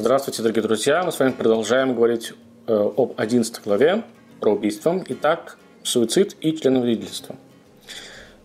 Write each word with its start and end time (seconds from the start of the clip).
Здравствуйте, 0.00 0.42
дорогие 0.42 0.62
друзья! 0.62 1.02
Мы 1.02 1.10
с 1.10 1.18
вами 1.18 1.32
продолжаем 1.32 1.92
говорить 1.92 2.32
э, 2.68 2.72
об 2.72 3.14
11 3.16 3.64
главе 3.64 4.04
про 4.38 4.52
убийство. 4.52 5.04
Итак, 5.08 5.58
суицид 5.82 6.36
и 6.40 6.56
членовредительство. 6.56 7.34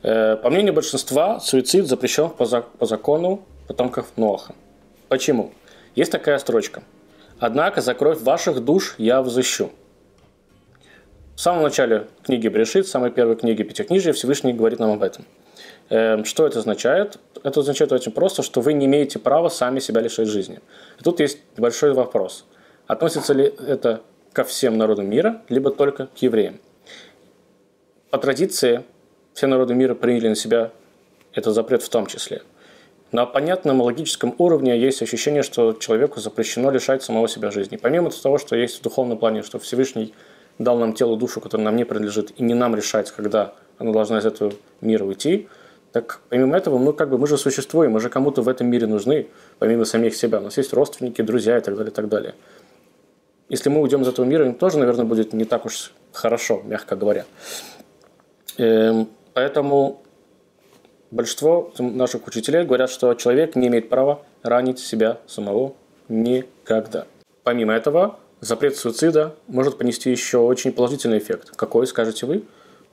Э, 0.01 0.35
по 0.35 0.49
мнению 0.49 0.73
большинства, 0.73 1.39
суицид 1.39 1.85
запрещен 1.85 2.31
по, 2.31 2.45
за, 2.47 2.61
по 2.61 2.87
закону 2.87 3.45
потомков 3.67 4.07
Ноаха. 4.15 4.55
Почему? 5.09 5.53
Есть 5.93 6.11
такая 6.11 6.39
строчка. 6.39 6.81
«Однако 7.37 7.81
за 7.81 7.93
кровь 7.93 8.19
ваших 8.19 8.65
душ 8.65 8.95
я 8.97 9.21
взыщу». 9.21 9.69
В 11.35 11.41
самом 11.41 11.63
начале 11.63 12.07
книги 12.23 12.47
Брешит, 12.47 12.87
самой 12.87 13.09
первой 13.09 13.35
книги 13.35 13.63
Пятикнижия, 13.63 14.13
Всевышний 14.13 14.53
говорит 14.53 14.77
нам 14.77 14.91
об 14.91 15.01
этом. 15.01 15.25
Э, 15.89 16.23
что 16.25 16.45
это 16.45 16.59
означает? 16.59 17.17
Это 17.43 17.61
означает 17.61 17.91
очень 17.91 18.11
просто, 18.11 18.43
что 18.43 18.61
вы 18.61 18.73
не 18.73 18.85
имеете 18.85 19.17
права 19.17 19.49
сами 19.49 19.79
себя 19.79 20.01
лишать 20.01 20.27
жизни. 20.27 20.59
И 20.99 21.03
тут 21.03 21.19
есть 21.19 21.39
большой 21.57 21.93
вопрос. 21.93 22.45
Относится 22.85 23.33
ли 23.33 23.45
это 23.45 24.01
ко 24.31 24.43
всем 24.43 24.77
народам 24.77 25.09
мира, 25.09 25.41
либо 25.49 25.71
только 25.71 26.05
к 26.05 26.17
евреям? 26.19 26.59
По 28.11 28.19
традиции 28.19 28.83
все 29.33 29.47
народы 29.47 29.73
мира 29.73 29.95
приняли 29.95 30.29
на 30.29 30.35
себя 30.35 30.69
этот 31.33 31.55
запрет 31.55 31.81
в 31.81 31.89
том 31.89 32.05
числе. 32.05 32.43
На 33.11 33.25
понятном 33.25 33.81
логическом 33.81 34.35
уровне 34.37 34.79
есть 34.79 35.01
ощущение, 35.01 35.41
что 35.41 35.73
человеку 35.73 36.19
запрещено 36.19 36.69
лишать 36.69 37.01
самого 37.01 37.27
себя 37.27 37.49
жизни. 37.49 37.77
Помимо 37.77 38.11
того, 38.11 38.37
что 38.37 38.55
есть 38.55 38.79
в 38.79 38.83
духовном 38.83 39.17
плане, 39.17 39.41
что 39.41 39.57
Всевышний 39.57 40.13
дал 40.59 40.77
нам 40.77 40.93
тело, 40.93 41.17
душу, 41.17 41.41
которая 41.41 41.65
нам 41.65 41.75
не 41.75 41.83
принадлежит, 41.83 42.31
и 42.37 42.43
не 42.43 42.53
нам 42.53 42.75
решать, 42.75 43.11
когда 43.11 43.53
она 43.77 43.91
должна 43.91 44.19
из 44.19 44.25
этого 44.25 44.53
мира 44.81 45.03
уйти– 45.05 45.47
так 45.93 46.21
помимо 46.29 46.57
этого, 46.57 46.79
мы 46.79 46.91
как 46.91 47.09
бы 47.11 47.19
мы 47.19 47.27
же 47.27 47.37
существуем, 47.37 47.91
мы 47.91 47.99
же 47.99 48.09
кому-то 48.09 48.41
в 48.41 48.49
этом 48.49 48.65
мире 48.65 48.87
нужны, 48.87 49.27
помимо 49.59 49.85
самих 49.85 50.15
себя. 50.15 50.39
У 50.39 50.41
нас 50.41 50.57
есть 50.57 50.73
родственники, 50.73 51.21
друзья 51.21 51.59
и 51.59 51.61
так 51.61 51.77
далее, 51.77 51.91
и 51.91 51.93
так 51.93 52.09
далее. 52.09 52.33
Если 53.47 53.69
мы 53.69 53.79
уйдем 53.79 54.01
из 54.01 54.07
этого 54.07 54.25
мира, 54.25 54.43
им 54.43 54.55
тоже, 54.55 54.79
наверное, 54.79 55.05
будет 55.05 55.33
не 55.33 55.45
так 55.45 55.67
уж 55.67 55.93
хорошо, 56.11 56.63
мягко 56.65 56.95
говоря. 56.95 57.25
Эм, 58.57 59.07
поэтому 59.35 60.01
большинство 61.11 61.71
наших 61.77 62.25
учителей 62.25 62.65
говорят, 62.65 62.89
что 62.89 63.13
человек 63.13 63.55
не 63.55 63.67
имеет 63.67 63.87
права 63.87 64.23
ранить 64.41 64.79
себя 64.79 65.19
самого 65.27 65.75
никогда. 66.09 67.05
Помимо 67.43 67.73
этого, 67.73 68.17
запрет 68.43 68.77
суицида 68.77 69.35
может 69.47 69.77
понести 69.77 70.11
еще 70.11 70.37
очень 70.37 70.71
положительный 70.71 71.17
эффект. 71.17 71.51
Какой, 71.55 71.87
скажете 71.87 72.25
вы? 72.25 72.43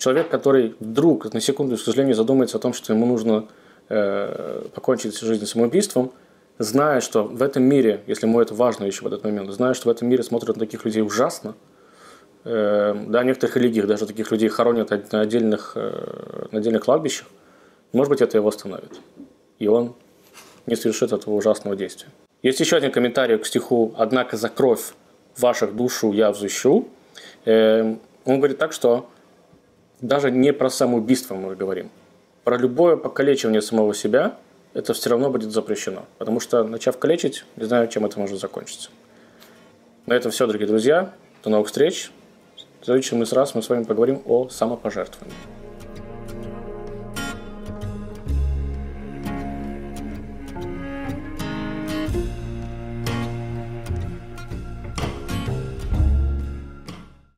человек, 0.00 0.28
который 0.28 0.74
вдруг 0.80 1.32
на 1.32 1.40
секунду, 1.40 1.76
к 1.76 1.80
сожалению, 1.80 2.16
задумается 2.16 2.56
о 2.56 2.60
том, 2.60 2.72
что 2.72 2.92
ему 2.92 3.06
нужно 3.06 3.46
э, 3.88 4.64
покончить 4.74 5.18
жизнь 5.20 5.46
самоубийством, 5.46 6.12
зная, 6.58 7.00
что 7.00 7.24
в 7.24 7.42
этом 7.42 7.62
мире, 7.62 8.02
если 8.06 8.26
ему 8.26 8.40
это 8.40 8.54
важно 8.54 8.84
еще 8.84 9.04
в 9.04 9.06
этот 9.06 9.22
момент, 9.22 9.50
зная, 9.50 9.74
что 9.74 9.88
в 9.88 9.92
этом 9.92 10.08
мире 10.08 10.22
смотрят 10.22 10.56
на 10.56 10.60
таких 10.60 10.84
людей 10.84 11.02
ужасно, 11.02 11.54
э, 12.44 12.94
да, 13.08 13.20
в 13.20 13.24
некоторых 13.24 13.56
религиях 13.56 13.86
даже 13.86 14.06
таких 14.06 14.30
людей 14.32 14.48
хоронят 14.48 14.90
на 15.12 15.20
отдельных, 15.20 15.72
э, 15.76 16.46
на 16.50 16.58
отдельных 16.58 16.82
кладбищах, 16.82 17.26
может 17.92 18.10
быть, 18.10 18.22
это 18.22 18.38
его 18.38 18.48
остановит. 18.48 18.98
И 19.58 19.68
он 19.68 19.94
не 20.66 20.76
совершит 20.76 21.12
этого 21.12 21.34
ужасного 21.34 21.76
действия. 21.76 22.08
Есть 22.42 22.60
еще 22.60 22.76
один 22.76 22.90
комментарий 22.90 23.36
к 23.36 23.46
стиху 23.46 23.94
«Однако 23.98 24.38
за 24.38 24.48
кровь 24.48 24.94
ваших 25.38 25.74
душу 25.74 26.12
я 26.12 26.30
взыщу». 26.30 26.88
Э, 27.44 27.96
он 28.24 28.36
говорит 28.36 28.58
так, 28.58 28.72
что 28.72 29.08
даже 30.00 30.30
не 30.30 30.52
про 30.52 30.70
самоубийство 30.70 31.34
мы 31.34 31.54
говорим. 31.54 31.90
Про 32.44 32.56
любое 32.56 32.96
покалечивание 32.96 33.62
самого 33.62 33.94
себя 33.94 34.36
это 34.72 34.94
все 34.94 35.10
равно 35.10 35.30
будет 35.30 35.50
запрещено. 35.50 36.04
Потому 36.18 36.40
что, 36.40 36.64
начав 36.64 36.98
калечить, 36.98 37.44
не 37.56 37.64
знаю, 37.64 37.88
чем 37.88 38.06
это 38.06 38.18
может 38.18 38.40
закончиться. 38.40 38.90
На 40.06 40.14
этом 40.14 40.30
все, 40.30 40.46
дорогие 40.46 40.68
друзья. 40.68 41.12
До 41.42 41.50
новых 41.50 41.68
встреч. 41.68 42.10
В 42.80 42.84
следующий 42.84 43.16
раз 43.34 43.54
мы 43.54 43.62
с 43.62 43.68
вами 43.68 43.84
поговорим 43.84 44.22
о 44.26 44.48
самопожертвовании. 44.48 45.59